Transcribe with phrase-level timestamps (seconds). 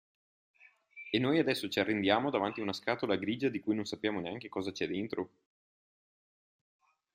[1.11, 4.49] E noi adesso ci arrendiamo davanti ad una scatola grigia di cui non sappiamo neanche
[4.49, 5.29] cosa c'è dentro?